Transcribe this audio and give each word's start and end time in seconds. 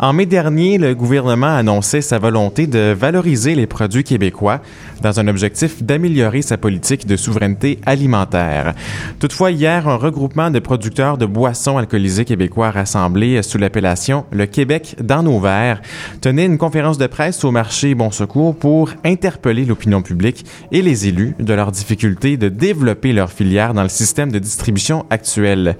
En 0.00 0.12
mai 0.12 0.26
dernier, 0.26 0.76
le 0.76 0.94
gouvernement 0.96 1.54
annonçait 1.54 2.00
sa 2.00 2.18
volonté 2.18 2.66
de 2.66 2.92
valoriser 2.92 3.54
les 3.54 3.68
produits 3.68 4.02
québécois 4.02 4.60
dans 5.02 5.20
un 5.20 5.28
objectif 5.28 5.84
d'améliorer 5.84 6.42
sa 6.42 6.56
politique 6.56 7.06
de 7.06 7.16
souveraineté 7.16 7.78
alimentaire. 7.86 8.74
Toutefois, 9.20 9.52
hier, 9.52 9.86
un 9.86 9.94
regroupement 9.94 10.50
de 10.50 10.58
producteurs 10.58 11.16
de 11.16 11.26
boissons 11.26 11.78
alcoolisées 11.78 12.24
québécois 12.24 12.72
rassemblés 12.72 13.40
sous 13.44 13.58
l'appellation 13.58 14.24
Le 14.32 14.46
Québec 14.46 14.96
dans 15.00 15.22
nos 15.22 15.38
verres 15.38 15.80
tenait 16.20 16.46
une 16.46 16.58
conférence 16.58 16.98
de 16.98 17.06
presse 17.06 17.44
au 17.44 17.52
marché 17.52 17.94
Bon 17.94 18.10
Secours 18.10 18.56
pour 18.56 18.90
interpeller 19.04 19.64
l'opinion 19.64 20.02
publique 20.02 20.44
et 20.72 20.82
les 20.82 21.06
élus 21.06 21.36
de 21.38 21.54
leur 21.54 21.70
difficulté 21.70 22.36
de 22.36 22.48
développer 22.48 23.12
leur 23.12 23.30
filière 23.30 23.74
dans 23.74 23.84
le 23.84 23.88
système 23.88 24.32
de 24.32 24.40
distribution 24.40 25.06
actuel. 25.10 25.76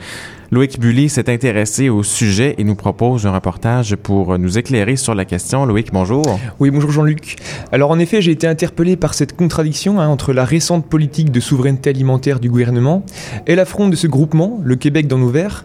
Loïc 0.55 0.79
Bully 0.79 1.09
s'est 1.09 1.29
intéressé 1.29 1.89
au 1.89 2.05
sujet 2.05 2.55
et 2.59 2.63
nous 2.63 2.77
propose 2.77 3.27
un 3.27 3.33
reportage 3.33 3.97
pour 3.97 4.39
nous 4.39 4.57
éclairer 4.57 4.95
sur 4.95 5.13
la 5.13 5.25
question. 5.25 5.67
Loïc, 5.67 5.89
bonjour. 5.93 6.39
Oui, 6.61 6.71
bonjour 6.71 6.93
Jean-Luc. 6.93 7.35
Alors 7.73 7.91
en 7.91 7.99
effet, 7.99 8.23
j'ai 8.23 8.31
été 8.31 8.47
interpellé 8.47 8.95
par 8.95 9.15
cette 9.15 9.35
contradiction 9.35 10.01
hein, 10.01 10.07
entre 10.07 10.33
la 10.33 10.45
récente 10.45 10.87
politique 10.87 11.33
de 11.33 11.41
souveraineté 11.41 11.91
alimentaire 11.91 12.39
du 12.39 12.49
gouvernement 12.49 13.05
et 13.49 13.57
l'affront 13.57 13.89
de 13.89 13.97
ce 13.97 14.07
groupement, 14.07 14.61
le 14.63 14.77
Québec 14.77 15.09
dans 15.09 15.19
nos 15.19 15.29
verres, 15.29 15.65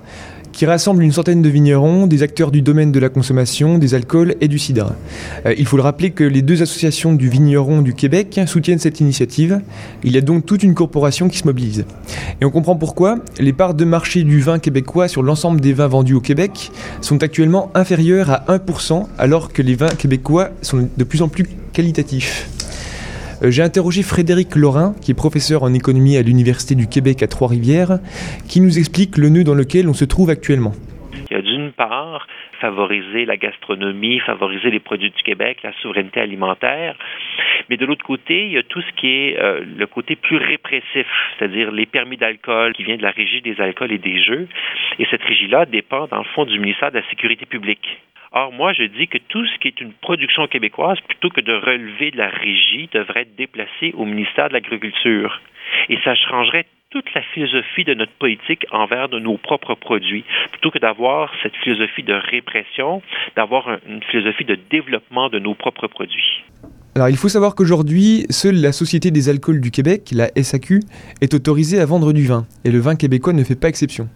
qui 0.59 0.65
rassemble 0.65 1.03
une 1.03 1.13
centaine 1.13 1.41
de 1.41 1.47
vignerons, 1.47 2.05
des 2.05 2.21
acteurs 2.21 2.51
du 2.51 2.61
domaine 2.61 2.91
de 2.91 2.99
la 2.99 3.07
consommation, 3.07 3.77
des 3.77 3.93
alcools 3.93 4.35
et 4.41 4.49
du 4.49 4.59
cidre. 4.59 4.93
Euh, 5.45 5.55
il 5.57 5.65
faut 5.65 5.77
le 5.77 5.83
rappeler 5.83 6.11
que 6.11 6.25
les 6.25 6.41
deux 6.41 6.61
associations 6.61 7.13
du 7.13 7.29
vigneron 7.29 7.81
du 7.81 7.93
Québec 7.93 8.41
soutiennent 8.45 8.77
cette 8.77 8.99
initiative. 8.99 9.61
Il 10.03 10.11
y 10.11 10.17
a 10.17 10.21
donc 10.21 10.45
toute 10.45 10.61
une 10.61 10.73
corporation 10.73 11.29
qui 11.29 11.37
se 11.37 11.47
mobilise. 11.47 11.85
Et 12.41 12.45
on 12.45 12.49
comprend 12.49 12.75
pourquoi 12.75 13.19
les 13.39 13.53
parts 13.53 13.73
de 13.73 13.85
marché 13.85 14.23
du 14.23 14.41
vin 14.41 14.59
québécois 14.59 15.07
sur 15.07 15.23
l'ensemble 15.23 15.61
des 15.61 15.71
vins 15.71 15.87
vendus 15.87 16.15
au 16.15 16.19
Québec 16.19 16.73
sont 16.99 17.23
actuellement 17.23 17.71
inférieures 17.73 18.29
à 18.29 18.57
1%, 18.57 19.05
alors 19.17 19.53
que 19.53 19.61
les 19.61 19.75
vins 19.75 19.87
québécois 19.87 20.49
sont 20.61 20.89
de 20.97 21.03
plus 21.05 21.21
en 21.21 21.29
plus 21.29 21.47
qualitatifs. 21.71 22.58
Euh, 23.41 23.51
j'ai 23.51 23.63
interrogé 23.63 24.03
Frédéric 24.03 24.55
Laurin, 24.55 24.93
qui 25.01 25.11
est 25.11 25.15
professeur 25.15 25.63
en 25.63 25.73
économie 25.73 26.17
à 26.17 26.21
l'Université 26.21 26.75
du 26.75 26.87
Québec 26.87 27.23
à 27.23 27.27
Trois-Rivières, 27.27 27.99
qui 28.49 28.61
nous 28.61 28.77
explique 28.77 29.17
le 29.17 29.29
nœud 29.29 29.43
dans 29.43 29.55
lequel 29.55 29.87
on 29.87 29.93
se 29.93 30.05
trouve 30.05 30.29
actuellement. 30.29 30.73
Il 31.29 31.35
y 31.35 31.39
a 31.39 31.41
d'une 31.41 31.71
part 31.71 32.27
favoriser 32.59 33.25
la 33.25 33.37
gastronomie, 33.37 34.19
favoriser 34.19 34.69
les 34.69 34.79
produits 34.79 35.11
du 35.11 35.23
Québec, 35.23 35.59
la 35.63 35.71
souveraineté 35.81 36.19
alimentaire. 36.19 36.95
Mais 37.69 37.77
de 37.77 37.85
l'autre 37.85 38.03
côté, 38.03 38.45
il 38.47 38.51
y 38.51 38.57
a 38.57 38.63
tout 38.63 38.81
ce 38.81 38.91
qui 38.99 39.07
est 39.07 39.39
euh, 39.39 39.61
le 39.77 39.87
côté 39.87 40.15
plus 40.15 40.37
répressif, 40.37 41.07
c'est-à-dire 41.37 41.71
les 41.71 41.85
permis 41.85 42.17
d'alcool 42.17 42.73
qui 42.73 42.83
vient 42.83 42.97
de 42.97 43.03
la 43.03 43.11
régie 43.11 43.41
des 43.41 43.61
alcools 43.61 43.91
et 43.91 43.97
des 43.97 44.21
jeux. 44.21 44.47
Et 44.97 45.05
cette 45.09 45.23
régie-là 45.23 45.65
dépend, 45.65 46.07
dans 46.07 46.17
le 46.17 46.29
fond, 46.35 46.45
du 46.45 46.59
ministère 46.59 46.91
de 46.91 46.97
la 46.97 47.09
Sécurité 47.09 47.45
publique. 47.45 48.01
Or, 48.31 48.51
moi, 48.51 48.73
je 48.73 48.83
dis 48.83 49.07
que 49.07 49.17
tout 49.17 49.45
ce 49.45 49.57
qui 49.59 49.69
est 49.69 49.81
une 49.81 49.93
production 49.93 50.47
québécoise, 50.47 50.99
plutôt 51.07 51.29
que 51.29 51.41
de 51.41 51.53
relever 51.53 52.11
de 52.11 52.17
la 52.17 52.29
régie, 52.29 52.89
devrait 52.93 53.21
être 53.21 53.35
déplacé 53.35 53.91
au 53.95 54.05
ministère 54.05 54.49
de 54.49 54.53
l'Agriculture. 54.53 55.41
Et 55.89 55.97
ça 56.03 56.13
changerait 56.13 56.65
toute 56.91 57.13
la 57.13 57.21
philosophie 57.21 57.83
de 57.83 57.93
notre 57.93 58.11
politique 58.13 58.65
envers 58.71 59.09
nos 59.09 59.37
propres 59.37 59.75
produits, 59.75 60.25
plutôt 60.51 60.71
que 60.71 60.79
d'avoir 60.79 61.31
cette 61.43 61.55
philosophie 61.57 62.03
de 62.03 62.13
répression, 62.13 63.01
d'avoir 63.35 63.77
une 63.87 64.01
philosophie 64.03 64.45
de 64.45 64.57
développement 64.69 65.29
de 65.29 65.39
nos 65.39 65.53
propres 65.53 65.87
produits. 65.87 66.43
Alors 66.95 67.09
il 67.09 67.17
faut 67.17 67.29
savoir 67.29 67.53
qu'aujourd'hui, 67.53 68.25
seule 68.29 68.55
la 68.55 68.71
Société 68.71 69.11
des 69.11 69.29
alcools 69.29 69.61
du 69.61 69.69
Québec, 69.69 70.09
la 70.11 70.29
SAQ, 70.35 70.79
est 71.21 71.33
autorisée 71.35 71.79
à 71.79 71.85
vendre 71.85 72.11
du 72.11 72.25
vin, 72.25 72.45
et 72.65 72.71
le 72.71 72.79
vin 72.79 72.95
québécois 72.95 73.33
ne 73.33 73.43
fait 73.43 73.59
pas 73.59 73.69
exception. 73.69 74.09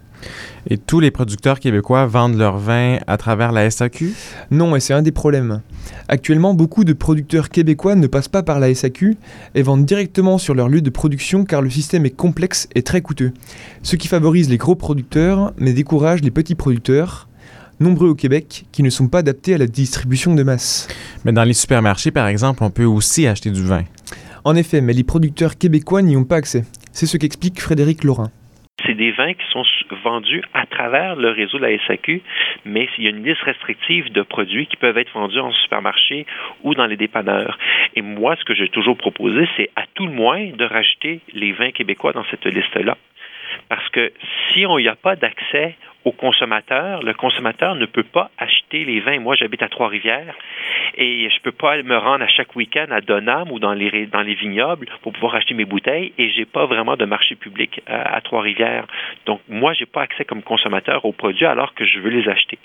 Et 0.70 0.78
tous 0.78 1.00
les 1.00 1.12
producteurs 1.12 1.60
québécois 1.60 2.06
vendent 2.06 2.38
leur 2.38 2.58
vin 2.58 2.98
à 3.08 3.18
travers 3.18 3.52
la 3.52 3.70
SAQ 3.70 4.14
Non, 4.52 4.76
et 4.76 4.80
c'est 4.80 4.94
un 4.94 5.02
des 5.02 5.12
problèmes. 5.12 5.62
Actuellement, 6.08 6.54
beaucoup 6.54 6.84
de 6.84 6.94
producteurs 6.94 7.50
québécois 7.50 7.96
ne 7.96 8.08
passent 8.08 8.28
pas 8.28 8.44
par 8.44 8.60
la 8.60 8.74
SAQ 8.74 9.18
et 9.56 9.62
vendent 9.62 9.86
directement 9.86 10.38
sur 10.38 10.54
leur 10.54 10.70
lieu 10.70 10.82
de 10.82 10.90
production 10.90 11.44
car 11.44 11.62
le 11.62 11.70
système 11.70 12.06
est 12.06 12.16
complexe 12.16 12.68
et 12.76 12.84
très 12.84 13.02
coûteux. 13.02 13.34
Ce 13.82 13.96
qui 13.96 14.08
favorise 14.08 14.50
les 14.50 14.58
gros 14.58 14.76
producteurs 14.76 15.54
mais 15.58 15.74
décourage 15.74 16.22
les 16.22 16.32
petits 16.32 16.56
producteurs 16.56 17.28
nombreux 17.80 18.10
au 18.10 18.16
Québec, 18.16 18.66
qui 18.72 18.84
ne 18.84 18.90
sont 18.90 19.08
pas 19.08 19.20
adaptés 19.20 19.56
à 19.56 19.58
la 19.58 19.68
distribution 19.68 20.36
de 20.36 20.44
masse. 20.44 20.88
Mais 21.26 21.34
dans 21.34 21.44
les 21.44 21.54
supermarchés, 21.54 22.12
par 22.12 22.28
exemple, 22.28 22.64
on 22.64 22.70
peut 22.70 22.86
aussi 22.86 23.28
acheter 23.28 23.52
du 23.52 23.64
vin. 23.64 23.84
En 24.46 24.56
effet, 24.56 24.82
mais 24.82 24.94
les 24.94 25.04
producteurs 25.04 25.58
québécois 25.58 26.02
n'y 26.02 26.16
ont 26.16 26.24
pas 26.24 26.38
accès. 26.38 26.66
C'est 26.92 27.08
ce 27.08 27.18
qu'explique 27.18 27.62
Frédéric 27.62 28.04
Laurin 28.04 28.32
des 28.96 29.12
vins 29.12 29.34
qui 29.34 29.46
sont 29.52 29.64
vendus 30.04 30.44
à 30.54 30.66
travers 30.66 31.16
le 31.16 31.30
réseau 31.30 31.58
de 31.58 31.66
la 31.66 31.78
SAQ, 31.86 32.22
mais 32.66 32.88
il 32.98 33.04
y 33.04 33.08
a 33.08 33.10
une 33.10 33.24
liste 33.24 33.42
restrictive 33.42 34.12
de 34.12 34.22
produits 34.22 34.68
qui 34.68 34.78
peuvent 34.78 34.98
être 34.98 35.14
vendus 35.14 35.40
en 35.40 35.52
supermarché 35.52 36.26
ou 36.64 36.76
dans 36.76 36.86
les 36.86 36.98
dépanneurs. 36.98 37.58
Et 37.96 38.02
moi, 38.02 38.36
ce 38.36 38.44
que 38.44 38.54
j'ai 38.54 38.70
toujours 38.70 38.98
proposé, 38.98 39.48
c'est 39.58 39.70
à 39.76 39.84
tout 39.94 40.06
le 40.06 40.14
moins 40.14 40.46
de 40.48 40.66
rajouter 40.66 41.22
les 41.34 41.52
vins 41.52 41.72
québécois 41.72 42.14
dans 42.14 42.26
cette 42.26 42.46
liste-là. 42.46 42.98
Parce 43.70 43.88
que 43.90 44.12
si 44.52 44.66
on 44.66 44.80
n'y 44.80 44.88
a 44.88 44.96
pas 44.96 45.16
d'accès 45.16 45.76
au 46.06 46.12
consommateur, 46.12 47.04
le 47.04 47.14
consommateur 47.14 47.76
ne 47.76 47.86
peut 47.86 48.04
pas 48.04 48.30
acheter 48.38 48.86
les 48.86 49.00
vins. 49.00 49.20
Moi, 49.20 49.36
j'habite 49.36 49.64
à 49.64 49.70
Trois-Rivières 49.70 50.36
et 50.98 51.30
je 51.30 51.36
ne 51.36 51.42
peux 51.44 51.52
pas 51.52 51.82
me 51.82 51.98
rendre 51.98 52.24
à 52.24 52.28
chaque 52.28 52.56
week-end 52.56 52.88
à 52.92 53.02
Donham 53.02 53.52
ou 53.52 53.60
dans 53.60 53.74
les, 53.74 53.90
vignobles 54.36 54.88
pour 55.02 55.14
pouvoir 55.14 55.36
acheter 55.36 55.54
mes 55.54 55.66
bouteilles 55.66 56.14
et 56.18 56.30
j'ai 56.32 56.46
pas 56.46 56.66
vraiment 56.66 56.96
de 56.96 57.06
marché 57.06 57.36
public 57.36 57.82
à, 57.88 58.16
à 58.16 58.22
Trois-Rivières. 58.22 58.88
Donc, 59.26 59.42
moi, 59.50 59.74
j'ai 59.74 59.86
pas 59.86 60.02
accès 60.02 60.26
comme 60.26 60.44
consommateur 60.44 61.06
aux 61.06 61.14
produits 61.14 61.46
alors 61.46 61.74
que 61.74 61.86
je 61.86 62.00
veux 62.00 62.10
les 62.10 62.28
acheter. 62.30 62.60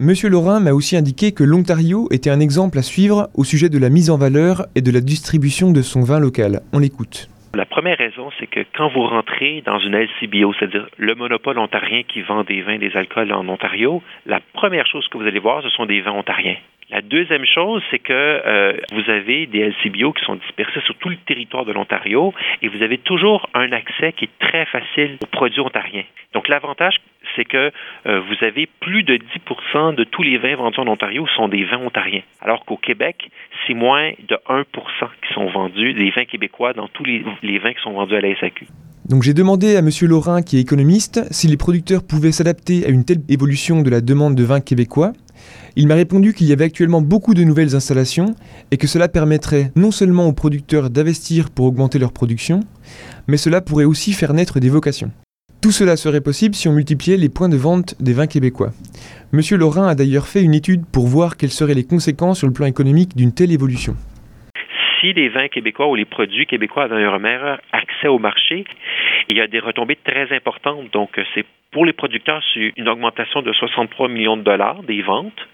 Monsieur 0.00 0.28
Laurin 0.28 0.60
m'a 0.60 0.72
aussi 0.72 0.96
indiqué 0.96 1.32
que 1.32 1.42
l'Ontario 1.42 2.08
était 2.12 2.30
un 2.30 2.38
exemple 2.38 2.78
à 2.78 2.82
suivre 2.82 3.30
au 3.34 3.42
sujet 3.42 3.68
de 3.68 3.78
la 3.78 3.90
mise 3.90 4.10
en 4.10 4.16
valeur 4.16 4.66
et 4.76 4.80
de 4.80 4.92
la 4.92 5.00
distribution 5.00 5.72
de 5.72 5.82
son 5.82 6.02
vin 6.02 6.20
local. 6.20 6.60
On 6.72 6.78
l'écoute. 6.78 7.28
La 7.54 7.64
première 7.64 7.96
raison, 7.96 8.30
c'est 8.38 8.46
que 8.46 8.60
quand 8.76 8.88
vous 8.88 9.04
rentrez 9.04 9.62
dans 9.62 9.78
une 9.78 9.96
LCBO, 9.96 10.52
c'est-à-dire 10.54 10.86
le 10.96 11.14
monopole 11.14 11.58
ontarien 11.58 12.02
qui 12.02 12.20
vend 12.20 12.44
des 12.44 12.60
vins, 12.60 12.78
des 12.78 12.94
alcools 12.96 13.32
en 13.32 13.48
Ontario, 13.48 14.02
la 14.26 14.40
première 14.52 14.86
chose 14.86 15.08
que 15.08 15.16
vous 15.16 15.26
allez 15.26 15.38
voir, 15.38 15.62
ce 15.62 15.70
sont 15.70 15.86
des 15.86 16.00
vins 16.00 16.12
ontariens. 16.12 16.56
La 16.90 17.02
deuxième 17.02 17.44
chose, 17.44 17.82
c'est 17.90 17.98
que 17.98 18.12
euh, 18.12 18.72
vous 18.92 19.10
avez 19.10 19.46
des 19.46 19.68
LCBO 19.68 20.14
qui 20.14 20.24
sont 20.24 20.36
dispersés 20.36 20.80
sur 20.86 20.96
tout 20.96 21.10
le 21.10 21.18
territoire 21.26 21.66
de 21.66 21.72
l'Ontario 21.72 22.32
et 22.62 22.68
vous 22.68 22.82
avez 22.82 22.96
toujours 22.96 23.46
un 23.52 23.72
accès 23.72 24.14
qui 24.14 24.24
est 24.24 24.38
très 24.38 24.64
facile 24.64 25.18
aux 25.22 25.26
produits 25.26 25.60
ontariens. 25.60 26.04
Donc 26.32 26.48
l'avantage, 26.48 26.94
c'est 27.36 27.44
que 27.44 27.70
euh, 28.06 28.20
vous 28.20 28.42
avez 28.42 28.66
plus 28.80 29.02
de 29.02 29.18
10% 29.18 29.96
de 29.96 30.04
tous 30.04 30.22
les 30.22 30.38
vins 30.38 30.56
vendus 30.56 30.80
en 30.80 30.88
Ontario 30.88 31.26
sont 31.36 31.48
des 31.48 31.64
vins 31.64 31.76
ontariens, 31.76 32.22
alors 32.40 32.64
qu'au 32.64 32.78
Québec, 32.78 33.30
c'est 33.66 33.74
moins 33.74 34.12
de 34.26 34.38
1% 34.48 34.64
qui 34.64 35.34
sont 35.34 35.46
vendus, 35.46 35.92
des 35.92 36.10
vins 36.10 36.24
québécois 36.24 36.72
dans 36.72 36.88
tous 36.88 37.04
les, 37.04 37.22
les 37.42 37.58
vins 37.58 37.74
qui 37.74 37.82
sont 37.82 37.92
vendus 37.92 38.16
à 38.16 38.22
la 38.22 38.34
SAQ. 38.34 38.66
Donc 39.08 39.22
j'ai 39.22 39.32
demandé 39.32 39.76
à 39.76 39.78
M. 39.78 39.88
Laurin, 40.02 40.42
qui 40.42 40.58
est 40.58 40.60
économiste, 40.60 41.26
si 41.30 41.48
les 41.48 41.56
producteurs 41.56 42.02
pouvaient 42.06 42.32
s'adapter 42.32 42.84
à 42.84 42.90
une 42.90 43.06
telle 43.06 43.22
évolution 43.30 43.80
de 43.80 43.88
la 43.88 44.02
demande 44.02 44.34
de 44.34 44.44
vins 44.44 44.60
québécois. 44.60 45.12
Il 45.76 45.86
m'a 45.86 45.94
répondu 45.94 46.34
qu'il 46.34 46.46
y 46.48 46.52
avait 46.52 46.64
actuellement 46.64 47.00
beaucoup 47.00 47.34
de 47.34 47.44
nouvelles 47.44 47.76
installations 47.76 48.34
et 48.70 48.76
que 48.76 48.86
cela 48.86 49.08
permettrait 49.08 49.70
non 49.76 49.90
seulement 49.90 50.26
aux 50.26 50.32
producteurs 50.32 50.90
d'investir 50.90 51.50
pour 51.50 51.66
augmenter 51.66 51.98
leur 51.98 52.12
production, 52.12 52.60
mais 53.26 53.36
cela 53.36 53.60
pourrait 53.60 53.84
aussi 53.84 54.12
faire 54.12 54.34
naître 54.34 54.60
des 54.60 54.70
vocations. 54.70 55.10
Tout 55.62 55.72
cela 55.72 55.96
serait 55.96 56.20
possible 56.20 56.54
si 56.54 56.68
on 56.68 56.72
multipliait 56.72 57.16
les 57.16 57.28
points 57.28 57.48
de 57.48 57.56
vente 57.56 57.94
des 58.00 58.12
vins 58.12 58.28
québécois. 58.28 58.70
Monsieur 59.32 59.56
Laurin 59.56 59.88
a 59.88 59.94
d'ailleurs 59.94 60.28
fait 60.28 60.42
une 60.42 60.54
étude 60.54 60.84
pour 60.92 61.06
voir 61.06 61.36
quelles 61.36 61.50
seraient 61.50 61.74
les 61.74 61.84
conséquences 61.84 62.38
sur 62.38 62.46
le 62.46 62.52
plan 62.52 62.66
économique 62.66 63.16
d'une 63.16 63.34
telle 63.34 63.52
évolution 63.52 63.96
si 65.00 65.12
les 65.12 65.28
vins 65.28 65.48
québécois 65.48 65.88
ou 65.88 65.94
les 65.94 66.04
produits 66.04 66.46
québécois 66.46 66.84
avaient 66.84 67.04
un 67.04 67.18
meilleur 67.18 67.60
accès 67.72 68.08
au 68.08 68.18
marché, 68.18 68.64
il 69.30 69.36
y 69.36 69.40
a 69.40 69.46
des 69.46 69.60
retombées 69.60 69.98
très 70.04 70.34
importantes. 70.34 70.92
Donc, 70.92 71.10
c'est 71.34 71.44
pour 71.70 71.84
les 71.84 71.92
producteurs, 71.92 72.42
c'est 72.54 72.72
une 72.76 72.88
augmentation 72.88 73.42
de 73.42 73.52
63 73.52 74.08
millions 74.08 74.36
de 74.38 74.42
dollars 74.42 74.82
des 74.84 75.02
ventes. 75.02 75.46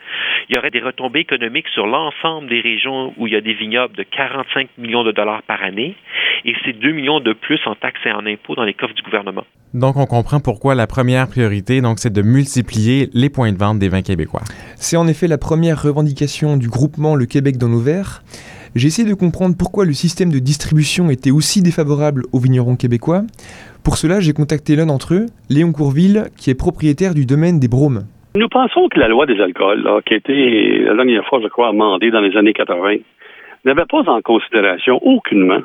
Il 0.49 0.55
y 0.55 0.59
aurait 0.59 0.71
des 0.71 0.81
retombées 0.81 1.21
économiques 1.21 1.67
sur 1.75 1.87
l'ensemble 1.87 2.49
des 2.49 2.61
régions 2.61 3.13
où 3.17 3.27
il 3.27 3.33
y 3.33 3.37
a 3.37 3.41
des 3.41 3.55
vignobles 3.55 3.97
de 3.97 4.05
45 4.05 4.69
millions 4.79 5.03
de 5.03 5.11
dollars 5.11 5.43
par 5.43 5.63
année. 5.63 5.97
Et 6.45 6.55
c'est 6.65 6.73
2 6.73 6.93
millions 6.93 7.21
de 7.21 7.33
plus 7.33 7.59
en 7.67 7.75
taxes 7.75 8.01
et 8.05 8.13
en 8.13 8.27
impôts 8.27 8.55
dans 8.55 8.65
les 8.65 8.75
coffres 8.75 8.95
du 8.95 9.03
gouvernement. 9.03 9.45
Donc, 9.73 9.97
on 9.97 10.07
comprend 10.07 10.39
pourquoi 10.39 10.77
la 10.77 10.87
première 10.87 11.27
priorité, 11.27 11.81
donc, 11.81 11.99
c'est 11.99 12.13
de 12.13 12.23
multiplier 12.23 13.09
les 13.13 13.29
points 13.29 13.51
de 13.53 13.59
vente 13.59 13.81
des 13.81 13.89
vins 13.89 14.03
québécois. 14.03 14.43
C'est 14.77 14.97
en 14.97 15.09
effet 15.09 15.27
la 15.27 15.39
première 15.39 15.83
revendication 15.83 16.57
du 16.57 16.69
groupement 16.69 17.17
Le 17.17 17.27
Québec 17.27 17.57
dans 17.57 17.69
nos 17.69 17.81
verres. 17.81 18.23
J'ai 18.75 18.89
essayé 18.89 19.09
de 19.09 19.15
comprendre 19.15 19.55
pourquoi 19.57 19.85
le 19.85 19.93
système 19.93 20.33
de 20.33 20.41
distribution 20.41 21.09
était 21.09 21.31
aussi 21.31 21.63
défavorable 21.63 22.23
aux 22.33 22.41
vignerons 22.41 22.75
québécois. 22.75 23.23
Pour 23.85 23.97
cela, 23.97 24.19
j'ai 24.19 24.33
contacté 24.33 24.75
l'un 24.75 24.87
d'entre 24.87 25.15
eux, 25.15 25.27
Léon 25.49 25.71
Courville, 25.71 26.25
qui 26.37 26.51
est 26.51 26.59
propriétaire 26.59 27.15
du 27.15 27.25
domaine 27.25 27.61
des 27.61 27.69
Bromes. 27.69 28.03
Nous 28.35 28.49
pensons 28.49 28.89
que 28.89 28.99
la 28.99 29.07
loi 29.07 29.27
des 29.27 29.41
alcools, 29.41 29.87
qui 30.07 30.15
a 30.15 30.17
été 30.17 30.79
la 30.81 30.95
dernière 30.97 31.25
fois, 31.27 31.39
je 31.41 31.47
crois, 31.47 31.69
amendée 31.69 32.11
dans 32.11 32.21
les 32.21 32.37
années 32.37 32.53
80, 32.53 32.97
n'avait 33.65 33.87
pas 33.89 34.03
en 34.11 34.21
considération 34.23 34.99
aucunement 35.07 35.61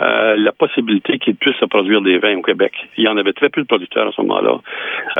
euh, 0.00 0.36
la 0.36 0.52
possibilité 0.52 1.18
qu'il 1.18 1.36
puisse 1.36 1.56
se 1.56 1.64
produire 1.64 2.02
des 2.02 2.18
vins 2.18 2.36
au 2.36 2.42
Québec. 2.42 2.72
Il 2.96 3.04
y 3.04 3.08
en 3.08 3.16
avait 3.16 3.32
très 3.32 3.48
peu 3.48 3.62
de 3.62 3.66
producteurs 3.66 4.08
à 4.08 4.12
ce 4.12 4.20
moment-là. 4.22 4.60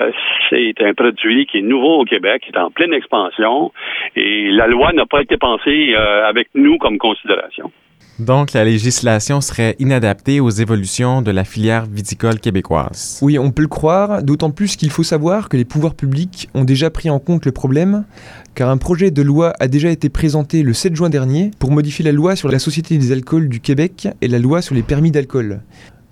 Euh, 0.00 0.10
c'est 0.50 0.74
un 0.82 0.94
produit 0.94 1.46
qui 1.46 1.58
est 1.58 1.62
nouveau 1.62 2.00
au 2.00 2.04
Québec, 2.04 2.42
qui 2.42 2.50
est 2.50 2.58
en 2.58 2.70
pleine 2.70 2.92
expansion, 2.92 3.72
Et 4.16 4.50
la 4.50 4.66
loi 4.66 4.92
n'a 4.92 5.06
pas 5.06 5.22
été 5.22 5.36
pensée 5.36 5.94
avec 5.94 6.48
nous 6.54 6.78
comme 6.78 6.98
considération. 6.98 7.70
Donc, 8.18 8.52
la 8.52 8.64
législation 8.64 9.40
serait 9.40 9.76
inadaptée 9.78 10.40
aux 10.40 10.50
évolutions 10.50 11.22
de 11.22 11.30
la 11.30 11.44
filière 11.44 11.86
viticole 11.86 12.40
québécoise. 12.40 13.20
Oui, 13.22 13.38
on 13.38 13.52
peut 13.52 13.62
le 13.62 13.68
croire, 13.68 14.24
d'autant 14.24 14.50
plus 14.50 14.74
qu'il 14.74 14.90
faut 14.90 15.04
savoir 15.04 15.48
que 15.48 15.56
les 15.56 15.64
pouvoirs 15.64 15.94
publics 15.94 16.48
ont 16.52 16.64
déjà 16.64 16.90
pris 16.90 17.10
en 17.10 17.20
compte 17.20 17.46
le 17.46 17.52
problème, 17.52 18.04
car 18.56 18.70
un 18.70 18.76
projet 18.76 19.12
de 19.12 19.22
loi 19.22 19.52
a 19.60 19.68
déjà 19.68 19.88
été 19.88 20.08
présenté 20.08 20.64
le 20.64 20.72
7 20.72 20.96
juin 20.96 21.10
dernier 21.10 21.52
pour 21.60 21.70
modifier 21.70 22.04
la 22.04 22.10
loi 22.10 22.34
sur 22.34 22.48
la 22.48 22.58
Société 22.58 22.98
des 22.98 23.12
alcools 23.12 23.48
du 23.48 23.60
Québec 23.60 24.08
et 24.20 24.26
la 24.26 24.40
loi 24.40 24.62
sur 24.62 24.67
les 24.74 24.82
permis 24.82 25.10
d'alcool. 25.10 25.60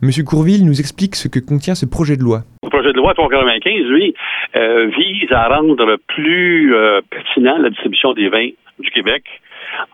Monsieur 0.03 0.25
Courville 0.25 0.67
nous 0.67 0.79
explique 0.79 1.14
ce 1.14 1.29
que 1.29 1.41
contient 1.41 1.75
ce 1.75 1.87
projet 1.87 2.17
de 2.17 2.23
loi. 2.23 2.43
Le 2.62 2.69
projet 2.69 2.93
de 2.93 2.99
loi 2.99 3.14
395, 3.14 3.87
lui, 3.88 4.14
euh, 4.55 4.87
vise 4.87 5.32
à 5.32 5.49
rendre 5.49 5.97
plus 6.08 6.75
euh, 6.75 7.00
pertinent 7.11 7.56
la 7.58 7.70
distribution 7.70 8.12
des 8.12 8.29
vins 8.29 8.50
du 8.79 8.91
Québec 8.91 9.25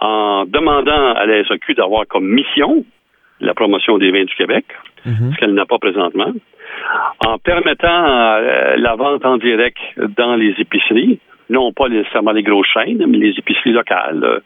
en 0.00 0.44
demandant 0.46 1.14
à 1.14 1.24
la 1.26 1.44
SAQ 1.44 1.74
d'avoir 1.74 2.06
comme 2.08 2.26
mission 2.26 2.84
la 3.40 3.54
promotion 3.54 3.98
des 3.98 4.10
vins 4.10 4.24
du 4.24 4.34
Québec, 4.34 4.64
mhm. 5.06 5.32
ce 5.32 5.38
qu'elle 5.38 5.54
n'a 5.54 5.66
pas 5.66 5.78
présentement, 5.78 6.32
en 7.24 7.38
permettant 7.38 8.06
euh, 8.06 8.76
la 8.76 8.94
vente 8.96 9.24
en 9.24 9.36
direct 9.36 9.78
dans 10.16 10.34
les 10.34 10.54
épiceries, 10.58 11.20
non 11.52 11.72
pas 11.72 11.88
nécessairement 11.88 12.32
les 12.32 12.42
grosses 12.42 12.66
chaînes, 12.72 13.04
mais 13.06 13.18
les 13.18 13.34
épiceries 13.38 13.72
locales, 13.72 14.24
euh, 14.24 14.40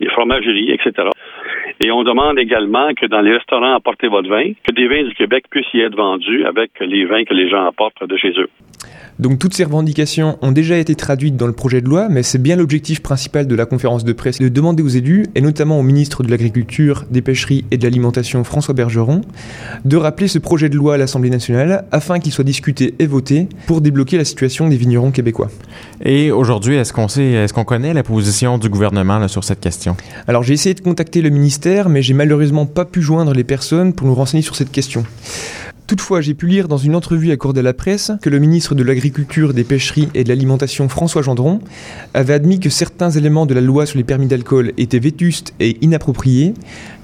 les 0.00 0.08
fromageries, 0.10 0.72
etc. 0.72 1.08
Et 1.82 1.90
on 1.90 2.02
demande 2.02 2.38
également 2.38 2.92
que 2.94 3.06
dans 3.06 3.20
les 3.20 3.32
restaurants 3.32 3.74
apportez 3.74 4.08
votre 4.08 4.28
vin, 4.28 4.52
que 4.68 4.74
des 4.74 4.86
vins 4.86 5.02
du 5.02 5.14
Québec 5.14 5.44
puissent 5.50 5.72
y 5.72 5.80
être 5.80 5.96
vendus 5.96 6.44
avec 6.44 6.72
les 6.80 7.06
vins 7.06 7.24
que 7.24 7.32
les 7.32 7.48
gens 7.48 7.66
apportent 7.66 8.04
de 8.04 8.16
chez 8.16 8.32
eux. 8.38 8.50
Donc 9.18 9.38
toutes 9.38 9.52
ces 9.52 9.64
revendications 9.64 10.38
ont 10.40 10.52
déjà 10.52 10.78
été 10.78 10.94
traduites 10.94 11.36
dans 11.36 11.46
le 11.46 11.52
projet 11.52 11.82
de 11.82 11.86
loi, 11.86 12.08
mais 12.08 12.22
c'est 12.22 12.42
bien 12.42 12.56
l'objectif 12.56 13.02
principal 13.02 13.46
de 13.46 13.54
la 13.54 13.66
conférence 13.66 14.02
de 14.02 14.14
presse 14.14 14.38
de 14.38 14.48
demander 14.48 14.82
aux 14.82 14.88
élus, 14.88 15.26
et 15.34 15.42
notamment 15.42 15.78
au 15.78 15.82
ministre 15.82 16.22
de 16.22 16.30
l'Agriculture, 16.30 17.04
des 17.10 17.20
Pêcheries 17.20 17.66
et 17.70 17.76
de 17.76 17.84
l'Alimentation 17.84 18.44
François 18.44 18.72
Bergeron, 18.72 19.20
de 19.84 19.96
rappeler 19.98 20.26
ce 20.26 20.38
projet 20.38 20.70
de 20.70 20.76
loi 20.76 20.94
à 20.94 20.96
l'Assemblée 20.96 21.28
nationale 21.28 21.84
afin 21.92 22.18
qu'il 22.18 22.32
soit 22.32 22.44
discuté 22.44 22.94
et 22.98 23.06
voté 23.06 23.46
pour 23.66 23.82
débloquer 23.82 24.16
la 24.16 24.24
situation 24.24 24.68
des 24.68 24.76
vignerons 24.76 25.10
québécois. 25.10 25.48
Et 26.02 26.30
aujourd'hui, 26.40 26.76
est-ce 26.76 26.92
qu'on 26.92 27.06
sait, 27.06 27.32
est-ce 27.32 27.52
qu'on 27.52 27.64
connaît 27.64 27.92
la 27.92 28.02
position 28.02 28.56
du 28.58 28.68
gouvernement 28.68 29.28
sur 29.28 29.44
cette 29.44 29.60
question? 29.60 29.96
Alors 30.26 30.42
j'ai 30.42 30.54
essayé 30.54 30.74
de 30.74 30.80
contacter 30.80 31.20
le 31.20 31.30
ministère, 31.30 31.88
mais 31.88 32.02
j'ai 32.02 32.14
malheureusement 32.14 32.66
pas 32.66 32.84
pu 32.84 33.02
joindre 33.02 33.34
les 33.34 33.44
personnes 33.44 33.92
pour 33.92 34.06
nous 34.06 34.14
renseigner 34.14 34.42
sur 34.42 34.56
cette 34.56 34.72
question. 34.72 35.04
Toutefois, 35.86 36.20
j'ai 36.20 36.34
pu 36.34 36.46
lire 36.46 36.68
dans 36.68 36.76
une 36.76 36.94
entrevue 36.94 37.32
accordée 37.32 37.60
à 37.60 37.64
la 37.64 37.74
presse 37.74 38.12
que 38.22 38.30
le 38.30 38.38
ministre 38.38 38.76
de 38.76 38.84
l'Agriculture, 38.84 39.52
des 39.52 39.64
Pêcheries 39.64 40.08
et 40.14 40.22
de 40.22 40.28
l'Alimentation, 40.28 40.88
François 40.88 41.20
Gendron, 41.20 41.60
avait 42.14 42.32
admis 42.32 42.60
que 42.60 42.70
certains 42.70 43.10
éléments 43.10 43.44
de 43.44 43.54
la 43.54 43.60
loi 43.60 43.86
sur 43.86 43.98
les 43.98 44.04
permis 44.04 44.28
d'alcool 44.28 44.72
étaient 44.78 45.00
vétustes 45.00 45.52
et 45.58 45.84
inappropriés, 45.84 46.54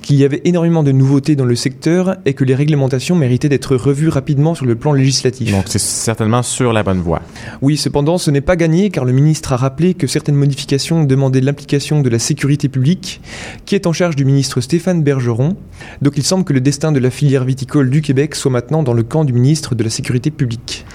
qu'il 0.06 0.14
y 0.14 0.24
avait 0.24 0.40
énormément 0.44 0.84
de 0.84 0.92
nouveautés 0.92 1.34
dans 1.34 1.44
le 1.44 1.56
secteur 1.56 2.14
et 2.26 2.34
que 2.34 2.44
les 2.44 2.54
réglementations 2.54 3.16
méritaient 3.16 3.48
d'être 3.48 3.74
revues 3.74 4.08
rapidement 4.08 4.54
sur 4.54 4.64
le 4.64 4.76
plan 4.76 4.92
législatif. 4.92 5.50
Donc 5.50 5.64
c'est 5.66 5.80
certainement 5.80 6.44
sur 6.44 6.72
la 6.72 6.84
bonne 6.84 7.00
voie. 7.00 7.22
Oui, 7.60 7.76
cependant, 7.76 8.16
ce 8.16 8.30
n'est 8.30 8.40
pas 8.40 8.54
gagné 8.54 8.90
car 8.90 9.04
le 9.04 9.10
ministre 9.10 9.52
a 9.52 9.56
rappelé 9.56 9.94
que 9.94 10.06
certaines 10.06 10.36
modifications 10.36 11.02
demandaient 11.02 11.40
l'implication 11.40 12.02
de 12.02 12.08
la 12.08 12.20
sécurité 12.20 12.68
publique, 12.68 13.20
qui 13.64 13.74
est 13.74 13.88
en 13.88 13.92
charge 13.92 14.14
du 14.14 14.24
ministre 14.24 14.60
Stéphane 14.60 15.02
Bergeron. 15.02 15.56
Donc 16.02 16.12
il 16.16 16.22
semble 16.22 16.44
que 16.44 16.52
le 16.52 16.60
destin 16.60 16.92
de 16.92 17.00
la 17.00 17.10
filière 17.10 17.44
viticole 17.44 17.90
du 17.90 18.00
Québec 18.00 18.36
soit 18.36 18.52
maintenant 18.52 18.84
dans 18.84 18.94
le 18.94 19.02
camp 19.02 19.24
du 19.24 19.32
ministre 19.32 19.74
de 19.74 19.82
la 19.82 19.90
Sécurité 19.90 20.30
publique. 20.30 20.86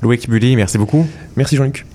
Loïc 0.00 0.30
Bully, 0.30 0.54
merci 0.54 0.78
beaucoup. 0.78 1.08
Merci 1.34 1.56
Jean-Luc. 1.56 1.86